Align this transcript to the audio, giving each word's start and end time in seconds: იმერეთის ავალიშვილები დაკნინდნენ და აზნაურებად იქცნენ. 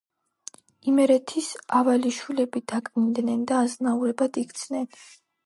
იმერეთის 0.91 1.49
ავალიშვილები 1.81 2.63
დაკნინდნენ 2.73 3.45
და 3.53 3.61
აზნაურებად 3.67 4.43
იქცნენ. 4.45 4.91